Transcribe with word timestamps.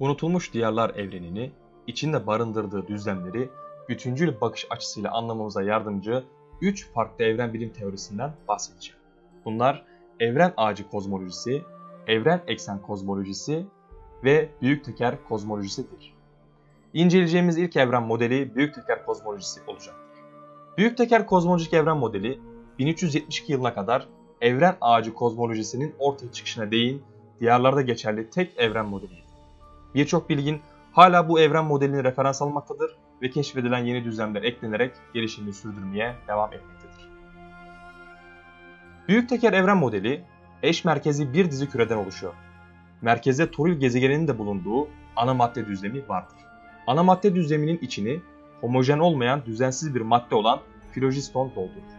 Unutulmuş 0.00 0.52
diyarlar 0.52 0.90
evrenini, 0.90 1.52
içinde 1.86 2.26
barındırdığı 2.26 2.86
düzlemleri 2.86 3.48
bütüncül 3.88 4.40
bakış 4.40 4.66
açısıyla 4.70 5.10
anlamamıza 5.10 5.62
yardımcı 5.62 6.24
3 6.60 6.92
farklı 6.92 7.24
evren 7.24 7.54
bilim 7.54 7.72
teorisinden 7.72 8.32
bahsedeceğim. 8.48 9.00
Bunlar 9.44 9.84
evren 10.20 10.54
ağacı 10.56 10.90
kozmolojisi, 10.90 11.62
evren 12.06 12.42
eksen 12.46 12.82
kozmolojisi 12.82 13.66
ve 14.24 14.48
büyük 14.62 14.84
teker 14.84 15.24
kozmolojisidir. 15.28 16.14
İnceleyeceğimiz 16.94 17.58
ilk 17.58 17.76
evren 17.76 18.02
modeli 18.02 18.54
büyük 18.54 18.74
teker 18.74 19.06
kozmolojisi 19.06 19.60
olacaktır. 19.66 20.22
Büyük 20.76 20.96
teker 20.96 21.26
kozmolojik 21.26 21.74
evren 21.74 21.96
modeli 21.96 22.40
1372 22.78 23.52
yılına 23.52 23.74
kadar 23.74 24.08
evren 24.40 24.76
ağacı 24.80 25.14
kozmolojisinin 25.14 25.94
ortaya 25.98 26.32
çıkışına 26.32 26.70
değin 26.70 27.02
diyarlarda 27.40 27.82
geçerli 27.82 28.30
tek 28.30 28.58
evren 28.58 28.86
modeliydi. 28.86 29.27
Birçok 29.98 30.30
bilgin 30.30 30.60
hala 30.92 31.28
bu 31.28 31.40
evren 31.40 31.64
modelini 31.64 32.04
referans 32.04 32.42
almaktadır 32.42 32.90
ve 33.22 33.30
keşfedilen 33.30 33.84
yeni 33.84 34.04
düzlemler 34.04 34.42
eklenerek 34.42 34.92
gelişimini 35.14 35.52
sürdürmeye 35.52 36.16
devam 36.28 36.52
etmektedir. 36.52 37.08
Büyük 39.08 39.28
teker 39.28 39.52
evren 39.52 39.76
modeli 39.76 40.24
eş 40.62 40.84
merkezi 40.84 41.32
bir 41.32 41.50
dizi 41.50 41.68
küreden 41.68 41.96
oluşuyor. 41.96 42.34
Merkezde 43.02 43.50
Toril 43.50 43.80
gezegeninin 43.80 44.28
de 44.28 44.38
bulunduğu 44.38 44.88
ana 45.16 45.34
madde 45.34 45.66
düzlemi 45.66 46.08
vardır. 46.08 46.38
Ana 46.86 47.02
madde 47.02 47.34
düzleminin 47.34 47.78
içini 47.78 48.20
homojen 48.60 48.98
olmayan 48.98 49.42
düzensiz 49.46 49.94
bir 49.94 50.00
madde 50.00 50.34
olan 50.34 50.60
filojiston 50.92 51.50
doldurur. 51.50 51.98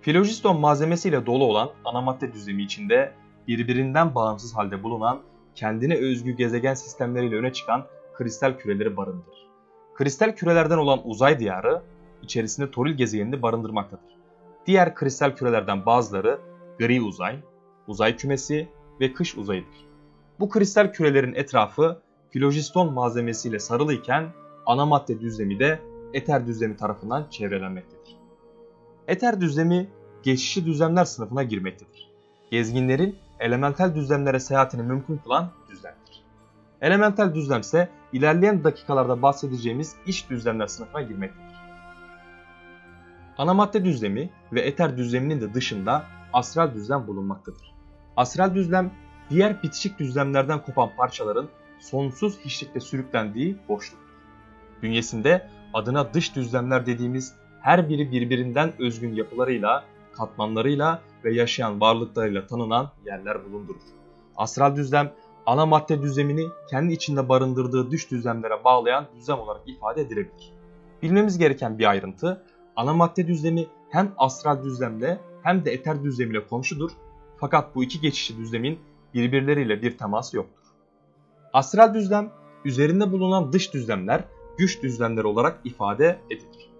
Filojiston 0.00 0.60
malzemesiyle 0.60 1.26
dolu 1.26 1.44
olan 1.44 1.70
ana 1.84 2.00
madde 2.00 2.32
düzlemi 2.32 2.62
içinde 2.62 3.12
birbirinden 3.48 4.14
bağımsız 4.14 4.56
halde 4.56 4.82
bulunan 4.82 5.20
kendine 5.54 5.94
özgü 5.94 6.30
gezegen 6.30 6.74
sistemleriyle 6.74 7.36
öne 7.36 7.52
çıkan 7.52 7.86
kristal 8.14 8.58
küreleri 8.58 8.96
barındırır. 8.96 9.48
Kristal 9.94 10.32
kürelerden 10.36 10.78
olan 10.78 11.00
uzay 11.04 11.38
diyarı 11.38 11.82
içerisinde 12.22 12.70
Toril 12.70 12.92
gezegenini 12.94 13.42
barındırmaktadır. 13.42 14.12
Diğer 14.66 14.94
kristal 14.94 15.36
kürelerden 15.36 15.86
bazıları 15.86 16.40
gri 16.78 17.02
uzay, 17.02 17.38
uzay 17.86 18.16
kümesi 18.16 18.68
ve 19.00 19.12
kış 19.12 19.36
uzayıdır. 19.36 19.86
Bu 20.40 20.48
kristal 20.48 20.92
kürelerin 20.92 21.34
etrafı 21.34 22.02
filojiston 22.30 22.92
malzemesiyle 22.92 23.58
sarılıyken 23.58 24.28
ana 24.66 24.86
madde 24.86 25.20
düzlemi 25.20 25.58
de 25.58 25.80
eter 26.14 26.46
düzlemi 26.46 26.76
tarafından 26.76 27.26
çevrelenmektedir. 27.30 28.16
Eter 29.08 29.40
düzlemi 29.40 29.88
geçişi 30.22 30.66
düzlemler 30.66 31.04
sınıfına 31.04 31.42
girmektedir. 31.42 32.10
Gezginlerin 32.50 33.16
elementel 33.42 33.94
düzlemlere 33.94 34.40
seyahatini 34.40 34.82
mümkün 34.82 35.16
kılan 35.16 35.50
düzlemdir. 35.70 36.22
Elementel 36.80 37.34
düzlem 37.34 37.60
ise 37.60 37.88
ilerleyen 38.12 38.64
dakikalarda 38.64 39.22
bahsedeceğimiz 39.22 39.96
iş 40.06 40.30
düzlemler 40.30 40.66
sınıfına 40.66 41.02
girmektedir. 41.02 41.56
Ana 43.38 43.54
madde 43.54 43.84
düzlemi 43.84 44.30
ve 44.52 44.60
eter 44.60 44.96
düzleminin 44.96 45.40
de 45.40 45.54
dışında 45.54 46.04
astral 46.32 46.74
düzlem 46.74 47.06
bulunmaktadır. 47.06 47.74
Astral 48.16 48.54
düzlem 48.54 48.90
diğer 49.30 49.62
bitişik 49.62 49.98
düzlemlerden 49.98 50.62
kopan 50.62 50.90
parçaların 50.96 51.48
sonsuz 51.80 52.40
hiçlikte 52.40 52.80
sürüklendiği 52.80 53.58
boşluktur. 53.68 54.12
Bünyesinde 54.82 55.48
adına 55.74 56.14
dış 56.14 56.36
düzlemler 56.36 56.86
dediğimiz 56.86 57.34
her 57.60 57.88
biri 57.88 58.12
birbirinden 58.12 58.72
özgün 58.78 59.14
yapılarıyla, 59.14 59.84
katmanlarıyla 60.12 61.02
ve 61.24 61.34
yaşayan 61.34 61.80
varlıklarıyla 61.80 62.46
tanınan 62.46 62.90
yerler 63.06 63.44
bulundurur. 63.44 63.82
Astral 64.36 64.76
düzlem 64.76 65.12
ana 65.46 65.66
madde 65.66 66.02
düzlemini 66.02 66.46
kendi 66.70 66.92
içinde 66.92 67.28
barındırdığı 67.28 67.90
dış 67.90 68.10
düzlemlere 68.10 68.64
bağlayan 68.64 69.06
düzlem 69.16 69.38
olarak 69.38 69.68
ifade 69.68 70.00
edilebilir. 70.00 70.52
Bilmemiz 71.02 71.38
gereken 71.38 71.78
bir 71.78 71.90
ayrıntı, 71.90 72.44
ana 72.76 72.92
madde 72.92 73.26
düzlemi 73.26 73.66
hem 73.90 74.12
astral 74.18 74.64
düzlemle 74.64 75.20
hem 75.42 75.64
de 75.64 75.72
eter 75.72 76.04
düzlemiyle 76.04 76.46
komşudur 76.46 76.90
fakat 77.36 77.74
bu 77.74 77.84
iki 77.84 78.00
geçişli 78.00 78.36
düzlemin 78.36 78.78
birbirleriyle 79.14 79.82
bir 79.82 79.98
teması 79.98 80.36
yoktur. 80.36 80.62
Astral 81.52 81.94
düzlem, 81.94 82.30
üzerinde 82.64 83.12
bulunan 83.12 83.52
dış 83.52 83.74
düzlemler 83.74 84.24
güç 84.58 84.82
düzlemleri 84.82 85.26
olarak 85.26 85.60
ifade 85.64 86.20
edilir. 86.30 86.70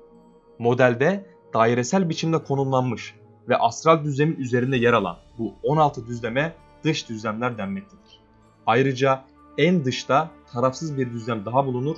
Modelde 0.58 1.26
dairesel 1.54 2.08
biçimde 2.08 2.38
konumlanmış 2.38 3.14
ve 3.48 3.56
astral 3.56 4.04
düzlemin 4.04 4.36
üzerinde 4.36 4.76
yer 4.76 4.92
alan 4.92 5.16
bu 5.38 5.54
16 5.62 6.06
düzleme 6.06 6.52
dış 6.84 7.08
düzlemler 7.08 7.58
denmektedir. 7.58 8.20
Ayrıca 8.66 9.24
en 9.58 9.84
dışta 9.84 10.30
tarafsız 10.52 10.98
bir 10.98 11.12
düzlem 11.12 11.44
daha 11.44 11.66
bulunur, 11.66 11.96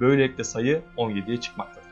böylelikle 0.00 0.44
sayı 0.44 0.82
17'ye 0.96 1.40
çıkmaktadır. 1.40 1.86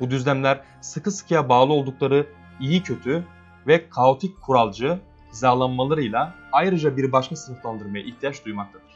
Bu 0.00 0.10
düzlemler 0.10 0.60
sıkı 0.80 1.10
sıkıya 1.10 1.48
bağlı 1.48 1.72
oldukları 1.72 2.26
iyi 2.60 2.82
kötü 2.82 3.24
ve 3.66 3.88
kaotik 3.88 4.42
kuralcı 4.42 4.98
hizalanmalarıyla 5.32 6.34
ayrıca 6.52 6.96
bir 6.96 7.12
başka 7.12 7.36
sınıflandırmaya 7.36 8.04
ihtiyaç 8.04 8.44
duymaktadır. 8.44 8.88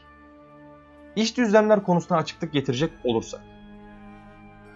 İç 1.16 1.36
düzlemler 1.36 1.82
konusuna 1.82 2.18
açıklık 2.18 2.52
getirecek 2.52 2.92
olursak. 3.04 3.40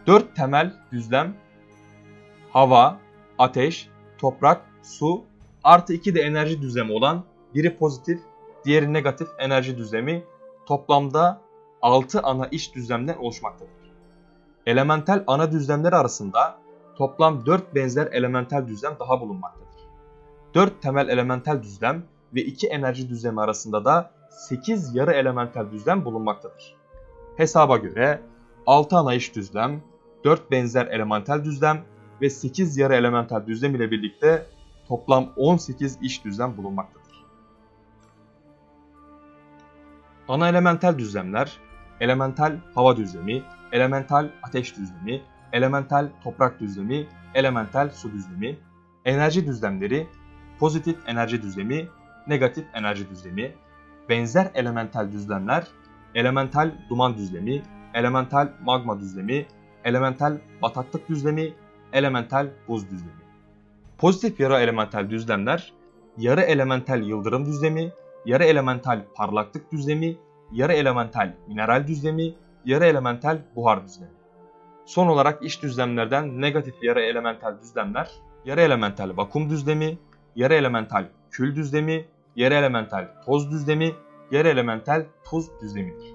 Dört 0.06 0.36
temel 0.36 0.74
düzlem 0.92 1.34
hava, 2.50 2.98
ateş, 3.38 3.88
toprak, 4.18 4.62
su 4.82 5.24
artı 5.64 5.92
iki 5.92 6.14
de 6.14 6.20
enerji 6.20 6.62
düzlemi 6.62 6.92
olan 6.92 7.24
biri 7.54 7.76
pozitif, 7.76 8.20
diğeri 8.64 8.92
negatif 8.92 9.28
enerji 9.38 9.78
düzlemi 9.78 10.24
toplamda 10.66 11.40
6 11.82 12.20
ana 12.22 12.46
iç 12.46 12.74
düzlemden 12.74 13.16
oluşmaktadır. 13.16 13.70
Elementel 14.66 15.24
ana 15.26 15.52
düzlemler 15.52 15.92
arasında 15.92 16.58
toplam 16.96 17.46
4 17.46 17.74
benzer 17.74 18.06
elementel 18.06 18.66
düzlem 18.66 18.96
daha 19.00 19.20
bulunmaktadır. 19.20 19.66
4 20.54 20.82
temel 20.82 21.08
elementel 21.08 21.62
düzlem 21.62 22.04
ve 22.34 22.40
2 22.40 22.66
enerji 22.66 23.08
düzlemi 23.08 23.40
arasında 23.40 23.84
da 23.84 24.10
8 24.30 24.94
yarı 24.94 25.12
elementel 25.12 25.70
düzlem 25.70 26.04
bulunmaktadır. 26.04 26.74
Hesaba 27.36 27.76
göre 27.76 28.20
6 28.66 28.96
ana 28.96 29.14
iç 29.14 29.34
düzlem, 29.34 29.82
4 30.24 30.50
benzer 30.50 30.86
elementel 30.86 31.44
düzlem 31.44 31.84
ve 32.20 32.30
8 32.30 32.76
yarı 32.76 32.94
elementel 32.94 33.46
düzlem 33.46 33.74
ile 33.74 33.90
birlikte 33.90 34.46
toplam 34.88 35.32
18 35.36 35.98
iç 36.02 36.24
düzlem 36.24 36.56
bulunmaktadır. 36.56 37.06
Ana 40.28 40.48
elementel 40.48 40.98
düzlemler, 40.98 41.58
elementel 42.00 42.60
hava 42.74 42.96
düzlemi, 42.96 43.42
elementel 43.72 44.30
ateş 44.42 44.76
düzlemi, 44.76 45.22
elementel 45.52 46.08
toprak 46.24 46.60
düzlemi, 46.60 47.06
elementel 47.34 47.90
su 47.90 48.12
düzlemi, 48.12 48.58
enerji 49.04 49.46
düzlemleri, 49.46 50.06
pozitif 50.58 50.96
enerji 51.06 51.42
düzlemi, 51.42 51.88
negatif 52.26 52.66
enerji 52.74 53.10
düzlemi, 53.10 53.52
benzer 54.08 54.50
elementel 54.54 55.12
düzlemler, 55.12 55.66
elementel 56.14 56.74
duman 56.88 57.16
düzlemi, 57.16 57.62
elementel 57.94 58.52
magma 58.64 59.00
düzlemi, 59.00 59.46
elementel 59.84 60.40
bataklık 60.62 61.08
düzlemi, 61.08 61.54
elementel 61.96 62.50
buz 62.68 62.90
düzlemi. 62.90 63.26
Pozitif 63.98 64.40
yarı 64.40 64.54
elementel 64.54 65.10
düzlemler, 65.10 65.72
yarı 66.18 66.40
elementel 66.40 67.02
yıldırım 67.02 67.46
düzlemi, 67.46 67.92
yarı 68.26 68.44
elementel 68.44 69.04
parlaklık 69.14 69.72
düzlemi, 69.72 70.16
yarı 70.52 70.72
elementel 70.72 71.36
mineral 71.48 71.86
düzlemi, 71.86 72.34
yarı 72.64 72.84
elementel 72.84 73.38
buhar 73.56 73.84
düzlemi. 73.84 74.12
Son 74.84 75.06
olarak 75.06 75.42
iç 75.44 75.62
düzlemlerden 75.62 76.40
negatif 76.40 76.74
yarı 76.82 77.00
elementel 77.00 77.58
düzlemler, 77.62 78.10
yarı 78.44 78.60
elementel 78.60 79.16
vakum 79.16 79.50
düzlemi, 79.50 79.98
yarı 80.36 80.54
elementel 80.54 81.08
kül 81.30 81.56
düzlemi, 81.56 82.04
yarı 82.36 82.54
elementel 82.54 83.08
toz 83.26 83.50
düzlemi, 83.50 83.92
yarı 84.30 84.48
elementel 84.48 85.06
tuz 85.24 85.60
düzlemidir. 85.60 86.14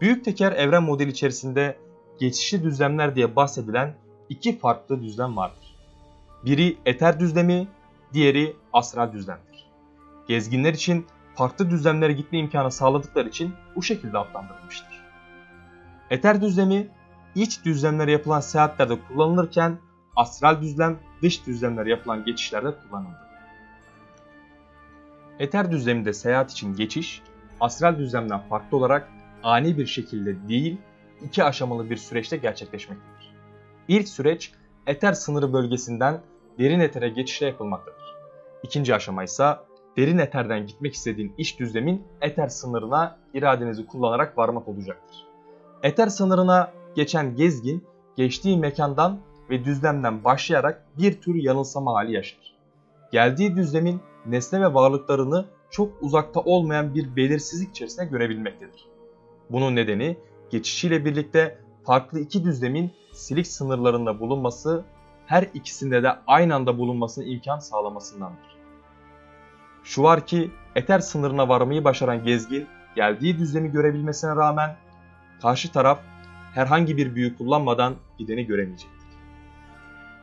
Büyük 0.00 0.24
teker 0.24 0.52
evren 0.52 0.82
modeli 0.82 1.10
içerisinde 1.10 1.78
geçişli 2.18 2.62
düzlemler 2.62 3.14
diye 3.14 3.36
bahsedilen 3.36 3.94
iki 4.28 4.58
farklı 4.58 5.02
düzlem 5.02 5.36
vardır. 5.36 5.74
Biri 6.44 6.76
eter 6.86 7.20
düzlemi, 7.20 7.68
diğeri 8.12 8.56
astral 8.72 9.12
düzlemdir. 9.12 9.66
Gezginler 10.28 10.74
için 10.74 11.06
farklı 11.34 11.70
düzlemlere 11.70 12.12
gitme 12.12 12.38
imkanı 12.38 12.70
sağladıkları 12.70 13.28
için 13.28 13.54
bu 13.76 13.82
şekilde 13.82 14.18
adlandırılmıştır. 14.18 15.04
Eter 16.10 16.42
düzlemi 16.42 16.88
iç 17.34 17.64
düzlemlere 17.64 18.12
yapılan 18.12 18.40
seyahatlerde 18.40 18.98
kullanılırken 19.08 19.78
astral 20.16 20.62
düzlem 20.62 20.98
dış 21.22 21.46
düzlemlere 21.46 21.90
yapılan 21.90 22.24
geçişlerde 22.24 22.74
kullanıldı. 22.82 23.28
Eter 25.38 25.72
düzleminde 25.72 26.12
seyahat 26.12 26.52
için 26.52 26.76
geçiş, 26.76 27.22
astral 27.60 27.98
düzlemden 27.98 28.40
farklı 28.48 28.76
olarak 28.76 29.08
ani 29.42 29.78
bir 29.78 29.86
şekilde 29.86 30.48
değil, 30.48 30.78
iki 31.22 31.44
aşamalı 31.44 31.90
bir 31.90 31.96
süreçte 31.96 32.36
gerçekleşmektedir. 32.36 33.17
İlk 33.88 34.08
süreç 34.08 34.52
eter 34.86 35.12
sınırı 35.12 35.52
bölgesinden 35.52 36.20
derin 36.58 36.80
etere 36.80 37.08
geçişle 37.08 37.46
yapılmaktadır. 37.46 38.14
İkinci 38.62 38.94
aşama 38.94 39.24
ise 39.24 39.56
derin 39.96 40.18
eterden 40.18 40.66
gitmek 40.66 40.94
istediğin 40.94 41.32
iş 41.38 41.58
düzlemin 41.58 42.02
eter 42.20 42.48
sınırına 42.48 43.16
iradenizi 43.34 43.86
kullanarak 43.86 44.38
varmak 44.38 44.68
olacaktır. 44.68 45.26
Eter 45.82 46.06
sınırına 46.06 46.72
geçen 46.94 47.36
gezgin 47.36 47.84
geçtiği 48.16 48.58
mekandan 48.58 49.18
ve 49.50 49.64
düzlemden 49.64 50.24
başlayarak 50.24 50.84
bir 50.98 51.20
tür 51.20 51.34
yanılsama 51.34 51.94
hali 51.94 52.12
yaşar. 52.12 52.54
Geldiği 53.12 53.56
düzlemin 53.56 54.00
nesne 54.26 54.60
ve 54.60 54.74
varlıklarını 54.74 55.44
çok 55.70 56.02
uzakta 56.02 56.40
olmayan 56.40 56.94
bir 56.94 57.16
belirsizlik 57.16 57.70
içerisinde 57.70 58.06
görebilmektedir. 58.06 58.86
Bunun 59.50 59.76
nedeni 59.76 60.16
geçişiyle 60.50 61.04
birlikte 61.04 61.58
farklı 61.88 62.20
iki 62.20 62.44
düzlemin 62.44 62.92
silik 63.12 63.46
sınırlarında 63.46 64.20
bulunması 64.20 64.84
her 65.26 65.42
ikisinde 65.54 66.02
de 66.02 66.18
aynı 66.26 66.54
anda 66.54 66.78
bulunmasına 66.78 67.24
imkan 67.24 67.58
sağlamasındandır. 67.58 68.56
Şu 69.84 70.02
var 70.02 70.26
ki 70.26 70.50
eter 70.74 70.98
sınırına 70.98 71.48
varmayı 71.48 71.84
başaran 71.84 72.24
gezgin 72.24 72.66
geldiği 72.96 73.38
düzlemi 73.38 73.70
görebilmesine 73.70 74.36
rağmen 74.36 74.76
karşı 75.42 75.72
taraf 75.72 75.98
herhangi 76.54 76.96
bir 76.96 77.14
büyü 77.14 77.36
kullanmadan 77.36 77.94
gideni 78.18 78.46
göremeyecektir. 78.46 79.08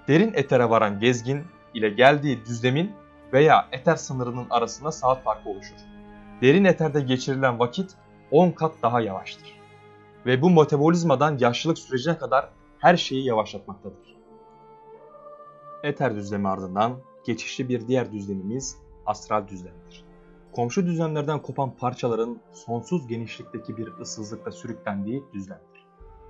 Derin 0.08 0.34
etere 0.34 0.70
varan 0.70 1.00
gezgin 1.00 1.44
ile 1.74 1.90
geldiği 1.90 2.46
düzlemin 2.46 2.92
veya 3.34 3.68
eter 3.72 3.96
sınırının 3.96 4.48
arasında 4.50 4.92
saat 4.92 5.24
farkı 5.24 5.50
oluşur. 5.50 5.76
Derin 6.42 6.66
eterde 6.66 7.02
geçirilen 7.02 7.60
vakit 7.60 7.92
10 8.32 8.52
kat 8.52 8.74
daha 8.84 9.02
yavaştır. 9.02 9.65
Ve 10.26 10.42
bu 10.42 10.50
metabolizmadan 10.50 11.38
yaşlılık 11.38 11.80
sürecine 11.80 12.18
kadar 12.18 12.50
her 12.80 12.98
şeyi 12.98 13.26
yavaşlatmaktadır. 13.26 14.16
Eter 15.84 16.16
düzlemi 16.16 16.48
ardından 16.48 16.98
geçişli 17.26 17.70
bir 17.70 17.88
diğer 17.88 18.12
düzlemimiz 18.12 18.78
astral 19.06 19.48
düzlemdir. 19.48 20.06
Komşu 20.52 20.86
düzlemlerden 20.86 21.42
kopan 21.42 21.72
parçaların 21.72 22.38
sonsuz 22.52 23.08
genişlikteki 23.08 23.78
bir 23.78 23.88
ıssızlıkla 23.88 24.52
sürüklendiği 24.52 25.24
düzlemdir. 25.34 25.86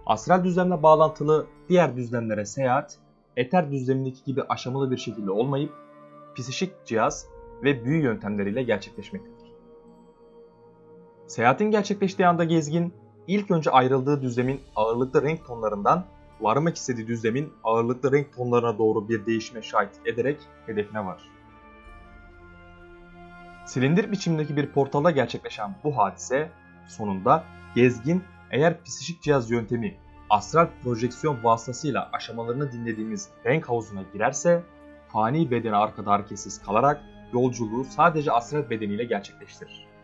Astral 0.05 0.43
düzlemle 0.43 0.83
bağlantılı 0.83 1.47
diğer 1.69 1.95
düzlemlere 1.95 2.45
seyahat, 2.45 2.99
eter 3.37 3.71
düzlemindeki 3.71 4.23
gibi 4.23 4.43
aşamalı 4.43 4.91
bir 4.91 4.97
şekilde 4.97 5.31
olmayıp 5.31 5.73
psişik 6.35 6.85
cihaz 6.85 7.27
ve 7.63 7.85
büyü 7.85 8.03
yöntemleriyle 8.03 8.63
gerçekleşmektedir. 8.63 9.51
Seyahatin 11.27 11.71
gerçekleştiği 11.71 12.27
anda 12.27 12.43
gezgin 12.43 12.93
ilk 13.27 13.51
önce 13.51 13.71
ayrıldığı 13.71 14.21
düzlemin 14.21 14.61
ağırlıklı 14.75 15.23
renk 15.23 15.45
tonlarından 15.45 16.05
varmak 16.41 16.75
istediği 16.75 17.07
düzlemin 17.07 17.53
ağırlıklı 17.63 18.11
renk 18.11 18.35
tonlarına 18.35 18.77
doğru 18.77 19.09
bir 19.09 19.25
değişime 19.25 19.61
şahit 19.61 19.99
ederek 20.05 20.37
hedefine 20.65 21.05
varır. 21.05 21.31
Silindir 23.65 24.11
biçimindeki 24.11 24.57
bir 24.57 24.67
portalda 24.71 25.11
gerçekleşen 25.11 25.75
bu 25.83 25.97
hadise 25.97 26.51
sonunda 26.87 27.43
gezgin 27.75 28.23
eğer 28.51 28.83
psişik 28.83 29.21
cihaz 29.21 29.51
yöntemi 29.51 29.97
astral 30.29 30.67
projeksiyon 30.83 31.43
vasıtasıyla 31.43 32.09
aşamalarını 32.13 32.71
dinlediğimiz 32.71 33.29
renk 33.45 33.69
havuzuna 33.69 34.01
girerse 34.13 34.63
fani 35.07 35.51
bedeni 35.51 35.75
arkada 35.75 36.11
hareketsiz 36.11 36.61
kalarak 36.61 37.03
yolculuğu 37.33 37.83
sadece 37.83 38.31
astral 38.31 38.69
bedeniyle 38.69 39.03
gerçekleştirir. 39.03 39.94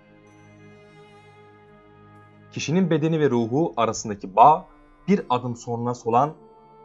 Kişinin 2.52 2.90
bedeni 2.90 3.20
ve 3.20 3.30
ruhu 3.30 3.74
arasındaki 3.78 4.36
bağ 4.36 4.66
bir 5.08 5.22
adım 5.30 5.56
sonra 5.56 5.94
solan 5.94 6.34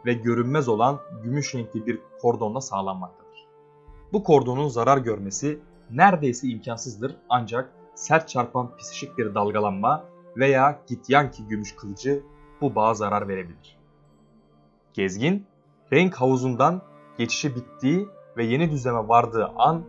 ve 0.05 0.13
görünmez 0.13 0.67
olan 0.67 0.99
gümüş 1.23 1.55
renkli 1.55 1.85
bir 1.85 1.99
kordonla 2.21 2.61
sağlanmaktadır. 2.61 3.47
Bu 4.13 4.23
kordonun 4.23 4.67
zarar 4.67 4.97
görmesi 4.97 5.59
neredeyse 5.91 6.47
imkansızdır 6.47 7.15
ancak 7.29 7.73
sert 7.95 8.29
çarpan 8.29 8.77
psişik 8.77 9.17
bir 9.17 9.35
dalgalanma 9.35 10.05
veya 10.37 10.79
gityanki 10.87 11.47
gümüş 11.47 11.75
kılıcı 11.75 12.23
bu 12.61 12.75
bağa 12.75 12.93
zarar 12.93 13.27
verebilir. 13.27 13.77
Gezgin, 14.93 15.45
renk 15.93 16.15
havuzundan 16.15 16.81
geçişi 17.17 17.55
bittiği 17.55 18.07
ve 18.37 18.45
yeni 18.45 18.71
düzleme 18.71 19.07
vardığı 19.07 19.51
an 19.57 19.83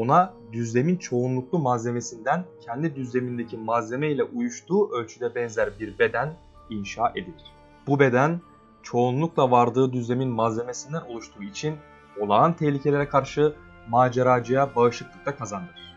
ona 0.00 0.34
düzlemin 0.52 0.96
çoğunluklu 0.96 1.58
malzemesinden 1.58 2.44
kendi 2.66 2.96
düzlemindeki 2.96 3.56
malzeme 3.56 4.10
ile 4.10 4.24
uyuştuğu 4.24 4.90
ölçüde 4.92 5.34
benzer 5.34 5.70
bir 5.80 5.98
beden 5.98 6.34
inşa 6.70 7.08
edilir. 7.10 7.52
Bu 7.86 8.00
beden 8.00 8.40
çoğunlukla 8.82 9.50
vardığı 9.50 9.92
düzlemin 9.92 10.28
malzemesinden 10.28 11.00
oluştuğu 11.00 11.42
için 11.42 11.76
olağan 12.20 12.52
tehlikelere 12.52 13.08
karşı 13.08 13.54
maceracıya 13.88 14.76
bağışıklıkta 14.76 15.36
kazandırır. 15.36 15.96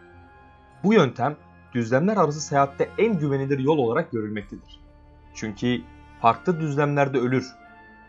Bu 0.84 0.94
yöntem 0.94 1.36
düzlemler 1.74 2.18
arası 2.18 2.42
seyahatte 2.42 2.90
en 2.98 3.19
güvenilir 3.19 3.60
yol 3.60 3.78
olarak 3.78 4.12
görülmektedir. 4.12 4.80
Çünkü 5.34 5.81
farklı 6.22 6.60
düzlemlerde 6.60 7.18
ölür 7.18 7.48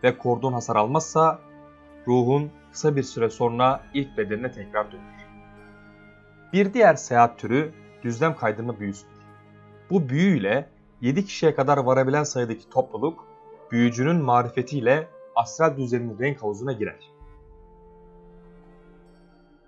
ve 0.02 0.18
kordon 0.18 0.52
hasar 0.52 0.76
almazsa 0.76 1.38
ruhun 2.06 2.50
kısa 2.72 2.96
bir 2.96 3.02
süre 3.02 3.30
sonra 3.30 3.80
ilk 3.94 4.18
bedenine 4.18 4.52
tekrar 4.52 4.92
dönür. 4.92 5.19
Bir 6.52 6.74
diğer 6.74 6.94
seyahat 6.94 7.38
türü 7.38 7.72
düzlem 8.02 8.36
kaydırma 8.36 8.80
büyüsüdür. 8.80 9.20
Bu 9.90 10.08
büyü 10.08 10.38
ile 10.38 10.68
7 11.00 11.24
kişiye 11.24 11.54
kadar 11.54 11.78
varabilen 11.78 12.24
sayıdaki 12.24 12.70
topluluk 12.70 13.26
büyücünün 13.70 14.16
marifetiyle 14.16 15.08
astral 15.36 15.76
düzlemin 15.76 16.18
renk 16.18 16.42
havuzuna 16.42 16.72
girer. 16.72 17.10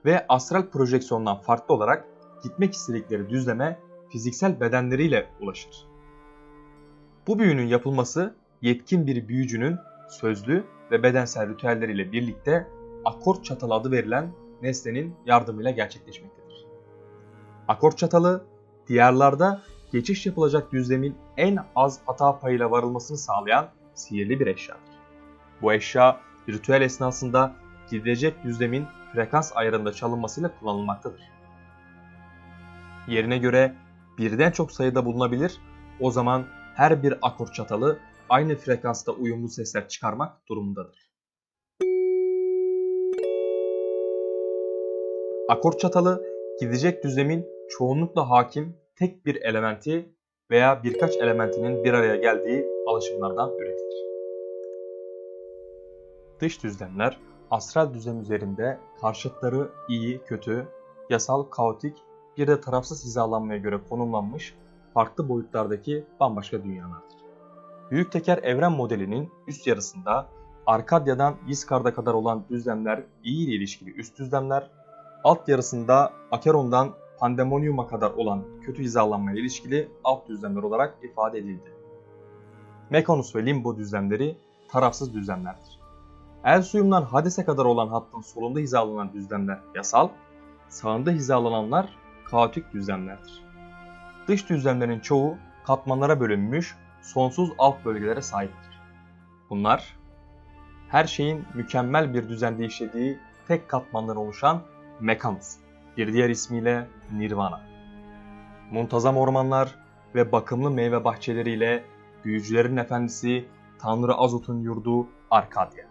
Ve 0.04 0.26
astral 0.28 0.66
projeksiyondan 0.66 1.36
farklı 1.36 1.74
olarak 1.74 2.04
gitmek 2.42 2.74
istedikleri 2.74 3.28
düzleme 3.28 3.78
fiziksel 4.10 4.60
bedenleriyle 4.60 5.26
ulaşır. 5.40 5.86
Bu 7.26 7.38
büyünün 7.38 7.66
yapılması 7.66 8.34
yetkin 8.62 9.06
bir 9.06 9.28
büyücünün 9.28 9.76
sözlü 10.08 10.64
ve 10.90 11.02
bedensel 11.02 11.48
ritüelleriyle 11.48 12.12
birlikte 12.12 12.68
akort 13.04 13.44
çatalı 13.44 13.74
adı 13.74 13.90
verilen 13.90 14.32
nesnenin 14.62 15.14
yardımıyla 15.26 15.70
gerçekleşmektedir. 15.70 16.41
Akort 17.68 17.98
çatalı, 17.98 18.44
diyarlarda 18.88 19.62
geçiş 19.92 20.26
yapılacak 20.26 20.72
düzlemin 20.72 21.16
en 21.36 21.58
az 21.76 22.00
hata 22.06 22.38
payıyla 22.38 22.70
varılmasını 22.70 23.18
sağlayan 23.18 23.68
sihirli 23.94 24.40
bir 24.40 24.46
eşyadır. 24.46 24.82
Bu 25.62 25.72
eşya 25.72 26.20
ritüel 26.48 26.82
esnasında 26.82 27.52
gidecek 27.90 28.44
düzlemin 28.44 28.86
frekans 29.12 29.52
ayarında 29.54 29.92
çalınmasıyla 29.92 30.58
kullanılmaktadır. 30.60 31.20
Yerine 33.08 33.38
göre 33.38 33.74
birden 34.18 34.50
çok 34.50 34.72
sayıda 34.72 35.04
bulunabilir, 35.04 35.60
o 36.00 36.10
zaman 36.10 36.44
her 36.74 37.02
bir 37.02 37.14
akort 37.22 37.54
çatalı 37.54 37.98
aynı 38.28 38.56
frekansta 38.56 39.12
uyumlu 39.12 39.48
sesler 39.48 39.88
çıkarmak 39.88 40.48
durumundadır. 40.48 41.12
Akort 45.48 45.80
çatalı 45.80 46.31
gidecek 46.60 47.04
düzlemin 47.04 47.46
çoğunlukla 47.68 48.30
hakim 48.30 48.76
tek 48.96 49.26
bir 49.26 49.42
elementi 49.42 50.08
veya 50.50 50.82
birkaç 50.84 51.16
elementinin 51.16 51.84
bir 51.84 51.92
araya 51.92 52.16
geldiği 52.16 52.66
alışımlardan 52.86 53.50
üretilir. 53.58 54.04
Dış 56.40 56.62
düzlemler 56.62 57.18
astral 57.50 57.94
düzlem 57.94 58.20
üzerinde 58.20 58.78
karşıtları 59.00 59.68
iyi, 59.88 60.20
kötü, 60.26 60.66
yasal, 61.10 61.42
kaotik 61.42 61.96
bir 62.36 62.46
de 62.46 62.60
tarafsız 62.60 63.04
hizalanmaya 63.04 63.58
göre 63.58 63.80
konumlanmış 63.88 64.54
farklı 64.94 65.28
boyutlardaki 65.28 66.04
bambaşka 66.20 66.64
dünyalardır. 66.64 67.18
Büyük 67.90 68.12
teker 68.12 68.38
evren 68.38 68.72
modelinin 68.72 69.30
üst 69.46 69.66
yarısında 69.66 70.28
Arkadya'dan 70.66 71.36
Yiskar'da 71.48 71.94
kadar 71.94 72.14
olan 72.14 72.44
düzlemler 72.50 73.02
iyi 73.24 73.46
ile 73.46 73.54
ilişkili 73.54 73.90
üst 73.90 74.18
düzlemler, 74.18 74.70
alt 75.24 75.48
yarısında 75.48 76.12
Acheron'dan 76.30 76.92
Pandemonium'a 77.18 77.86
kadar 77.86 78.10
olan 78.10 78.44
kötü 78.62 78.82
hizalanmaya 78.82 79.36
ilişkili 79.36 79.88
alt 80.04 80.28
düzlemler 80.28 80.62
olarak 80.62 80.94
ifade 81.02 81.38
edildi. 81.38 81.72
Mekanus 82.90 83.36
ve 83.36 83.46
Limbo 83.46 83.76
düzlemleri 83.76 84.36
tarafsız 84.68 85.14
düzlemlerdir. 85.14 85.78
El 86.44 86.62
suyumdan 86.62 87.02
Hades'e 87.02 87.44
kadar 87.44 87.64
olan 87.64 87.88
hattın 87.88 88.20
solunda 88.20 88.58
hizalanan 88.58 89.12
düzlemler 89.12 89.58
yasal, 89.74 90.08
sağında 90.68 91.10
hizalananlar 91.10 91.88
kaotik 92.24 92.72
düzlemlerdir. 92.72 93.44
Dış 94.28 94.48
düzlemlerin 94.48 95.00
çoğu 95.00 95.36
katmanlara 95.66 96.20
bölünmüş 96.20 96.76
sonsuz 97.02 97.50
alt 97.58 97.84
bölgelere 97.84 98.22
sahiptir. 98.22 98.80
Bunlar 99.50 99.96
her 100.88 101.04
şeyin 101.04 101.44
mükemmel 101.54 102.14
bir 102.14 102.28
düzende 102.28 102.64
işlediği 102.64 103.18
tek 103.48 103.68
katmandan 103.68 104.16
oluşan 104.16 104.62
Mekanus, 105.02 105.56
bir 105.96 106.12
diğer 106.12 106.28
ismiyle 106.28 106.88
Nirvana. 107.12 107.60
Muntazam 108.70 109.16
ormanlar 109.16 109.78
ve 110.14 110.32
bakımlı 110.32 110.70
meyve 110.70 111.04
bahçeleriyle 111.04 111.84
büyücülerin 112.24 112.76
efendisi 112.76 113.44
Tanrı 113.78 114.14
Azot'un 114.14 114.60
yurdu 114.60 115.06
Arkadya. 115.30 115.86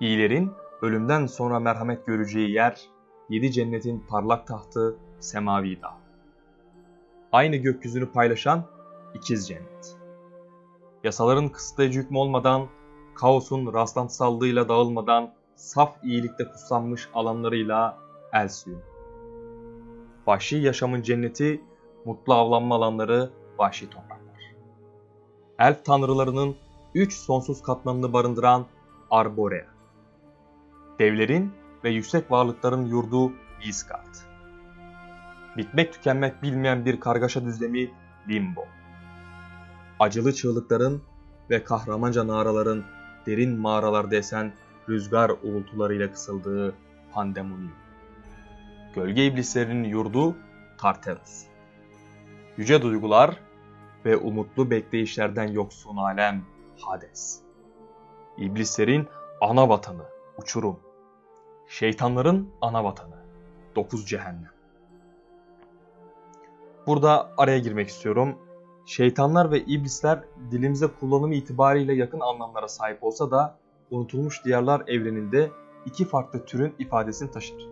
İyilerin 0.00 0.52
ölümden 0.82 1.26
sonra 1.26 1.60
merhamet 1.60 2.06
göreceği 2.06 2.50
yer, 2.50 2.80
yedi 3.28 3.52
cennetin 3.52 4.04
parlak 4.08 4.46
tahtı, 4.46 4.96
semavi 5.18 5.82
dağ. 5.82 5.94
Aynı 7.32 7.56
gökyüzünü 7.56 8.12
paylaşan 8.12 8.64
ikiz 9.14 9.48
cennet. 9.48 9.96
Yasaların 11.04 11.48
kısıtlayıcı 11.48 12.00
hükmü 12.00 12.18
olmadan, 12.18 12.66
kaosun 13.14 13.74
rastlantısallığıyla 13.74 14.68
dağılmadan, 14.68 15.32
saf 15.56 16.04
iyilikte 16.04 16.44
kutsanmış 16.44 17.08
alanlarıyla 17.14 17.98
el 18.32 18.48
suyu. 18.48 18.78
Vahşi 20.26 20.56
yaşamın 20.56 21.02
cenneti, 21.02 21.60
mutlu 22.04 22.34
avlanma 22.34 22.74
alanları, 22.74 23.30
vahşi 23.58 23.90
topraklar. 23.90 24.54
Elf 25.58 25.84
tanrılarının 25.84 26.56
üç 26.94 27.14
sonsuz 27.14 27.62
katmanını 27.62 28.12
barındıran 28.12 28.66
Arborea. 29.10 29.66
Devlerin 30.98 31.52
ve 31.84 31.90
yüksek 31.90 32.30
varlıkların 32.30 32.86
yurdu 32.86 33.32
Isgard. 33.64 34.14
Bitmek 35.56 35.92
tükenmek 35.92 36.42
bilmeyen 36.42 36.84
bir 36.84 37.00
kargaşa 37.00 37.44
düzlemi 37.44 37.90
Limbo. 38.28 38.64
Acılı 40.00 40.32
çığlıkların 40.32 41.02
ve 41.50 41.64
kahramanca 41.64 42.26
naraların 42.26 42.84
derin 43.26 43.58
mağaralarda 43.58 44.16
esen 44.16 44.52
rüzgar 44.88 45.30
uğultularıyla 45.30 46.12
kısıldığı 46.12 46.74
Pandemonium. 47.12 47.72
Gölge 48.94 49.26
iblislerinin 49.26 49.84
yurdu 49.84 50.36
Tartarus. 50.78 51.46
Yüce 52.56 52.82
duygular 52.82 53.40
ve 54.04 54.16
umutlu 54.16 54.70
bekleyişlerden 54.70 55.48
yoksun 55.48 55.96
alem 55.96 56.44
Hades. 56.80 57.40
İblislerin 58.38 59.08
ana 59.40 59.68
vatanı, 59.68 60.04
uçurum. 60.38 60.80
Şeytanların 61.68 62.50
ana 62.60 62.84
vatanı, 62.84 63.16
dokuz 63.76 64.06
cehennem. 64.06 64.52
Burada 66.86 67.32
araya 67.38 67.58
girmek 67.58 67.88
istiyorum. 67.88 68.38
Şeytanlar 68.86 69.50
ve 69.50 69.60
iblisler 69.60 70.24
dilimize 70.50 70.86
kullanımı 70.86 71.34
itibariyle 71.34 71.94
yakın 71.94 72.20
anlamlara 72.20 72.68
sahip 72.68 73.04
olsa 73.04 73.30
da 73.30 73.58
unutulmuş 73.92 74.44
diyarlar 74.44 74.82
evreninde 74.86 75.50
iki 75.86 76.04
farklı 76.04 76.44
türün 76.44 76.74
ifadesini 76.78 77.30
taşır. 77.30 77.68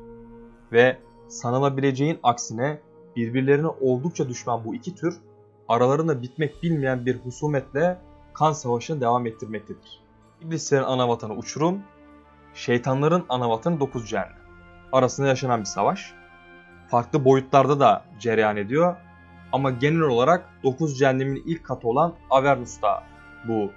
Ve 0.72 0.98
sanılabileceğin 1.28 2.18
aksine 2.22 2.80
birbirlerine 3.16 3.66
oldukça 3.66 4.28
düşman 4.28 4.64
bu 4.64 4.74
iki 4.74 4.94
tür 4.94 5.20
aralarında 5.68 6.22
bitmek 6.22 6.62
bilmeyen 6.62 7.06
bir 7.06 7.16
husumetle 7.16 7.98
kan 8.34 8.52
savaşını 8.52 9.00
devam 9.00 9.26
ettirmektedir. 9.26 10.00
İblislerin 10.40 10.82
ana 10.82 11.08
vatanı 11.08 11.34
uçurum, 11.34 11.82
şeytanların 12.54 13.24
ana 13.28 13.50
vatanı 13.50 13.80
dokuz 13.80 14.08
cehennem. 14.08 14.36
Arasında 14.92 15.26
yaşanan 15.28 15.60
bir 15.60 15.64
savaş. 15.64 16.14
Farklı 16.88 17.24
boyutlarda 17.24 17.80
da 17.80 18.04
cereyan 18.18 18.56
ediyor. 18.56 18.96
Ama 19.52 19.70
genel 19.70 20.00
olarak 20.00 20.50
dokuz 20.64 20.98
cehennemin 20.98 21.42
ilk 21.46 21.64
katı 21.64 21.88
olan 21.88 22.14
Avernus'ta 22.30 23.02
bu 23.48 23.70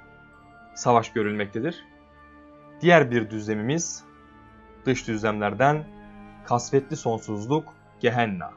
savaş 0.76 1.12
görülmektedir. 1.12 1.86
Diğer 2.82 3.12
bir 3.12 3.30
düzlemimiz 3.30 4.04
dış 4.86 5.08
düzlemlerden 5.08 5.86
kasvetli 6.46 6.96
sonsuzluk 6.96 7.74
Gehenna. 8.00 8.52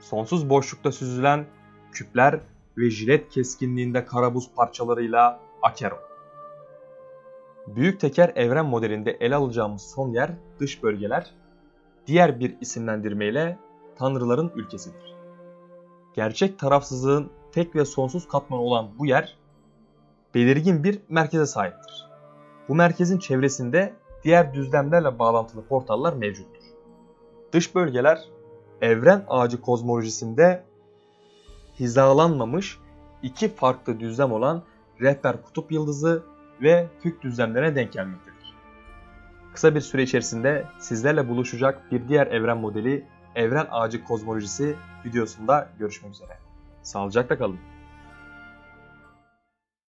Sonsuz 0.00 0.50
boşlukta 0.50 0.92
süzülen 0.92 1.46
küpler 1.92 2.40
ve 2.78 2.90
jilet 2.90 3.28
keskinliğinde 3.28 4.04
kara 4.04 4.34
buz 4.34 4.50
parçalarıyla 4.56 5.40
Akeron. 5.62 5.98
Büyük 7.66 8.00
teker 8.00 8.32
evren 8.34 8.66
modelinde 8.66 9.10
ele 9.10 9.34
alacağımız 9.34 9.82
son 9.82 10.08
yer 10.08 10.30
dış 10.60 10.82
bölgeler, 10.82 11.30
diğer 12.06 12.40
bir 12.40 12.56
isimlendirmeyle 12.60 13.58
tanrıların 13.98 14.52
ülkesidir. 14.56 15.14
Gerçek 16.14 16.58
tarafsızlığın 16.58 17.30
tek 17.52 17.76
ve 17.76 17.84
sonsuz 17.84 18.28
katmanı 18.28 18.60
olan 18.60 18.98
bu 18.98 19.06
yer, 19.06 19.36
belirgin 20.34 20.84
bir 20.84 21.00
merkeze 21.08 21.46
sahiptir. 21.46 22.03
Bu 22.68 22.74
merkezin 22.74 23.18
çevresinde 23.18 23.92
diğer 24.24 24.54
düzlemlerle 24.54 25.18
bağlantılı 25.18 25.64
portallar 25.64 26.12
mevcuttur. 26.12 26.62
Dış 27.52 27.74
bölgeler, 27.74 28.24
evren 28.80 29.24
ağacı 29.28 29.60
kozmolojisinde 29.60 30.64
hizalanmamış 31.80 32.78
iki 33.22 33.54
farklı 33.54 34.00
düzlem 34.00 34.32
olan 34.32 34.62
rehber 35.00 35.42
kutup 35.42 35.72
yıldızı 35.72 36.22
ve 36.62 36.86
kök 37.02 37.22
düzlemlerine 37.22 37.76
denk 37.76 37.92
gelmektedir. 37.92 38.54
Kısa 39.54 39.74
bir 39.74 39.80
süre 39.80 40.02
içerisinde 40.02 40.64
sizlerle 40.78 41.28
buluşacak 41.28 41.92
bir 41.92 42.08
diğer 42.08 42.26
evren 42.26 42.58
modeli 42.58 43.04
Evren 43.34 43.66
Ağacı 43.70 44.04
Kozmolojisi 44.04 44.76
videosunda 45.04 45.68
görüşmek 45.78 46.12
üzere. 46.12 46.38
Sağlıcakla 46.82 47.38
kalın. 47.38 47.58